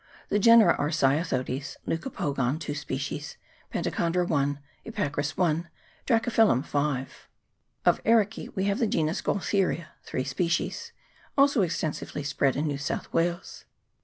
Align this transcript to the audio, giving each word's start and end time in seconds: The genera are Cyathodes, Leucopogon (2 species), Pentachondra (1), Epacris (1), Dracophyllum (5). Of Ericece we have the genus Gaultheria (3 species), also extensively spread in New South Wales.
The 0.29 0.39
genera 0.39 0.73
are 0.79 0.89
Cyathodes, 0.89 1.77
Leucopogon 1.85 2.57
(2 2.59 2.73
species), 2.73 3.37
Pentachondra 3.71 4.27
(1), 4.27 4.57
Epacris 4.87 5.37
(1), 5.37 5.69
Dracophyllum 6.07 6.65
(5). 6.65 7.27
Of 7.85 8.03
Ericece 8.03 8.55
we 8.55 8.63
have 8.63 8.79
the 8.79 8.87
genus 8.87 9.21
Gaultheria 9.21 9.89
(3 10.01 10.23
species), 10.23 10.91
also 11.37 11.61
extensively 11.61 12.23
spread 12.23 12.55
in 12.55 12.65
New 12.65 12.79
South 12.79 13.13
Wales. 13.13 13.65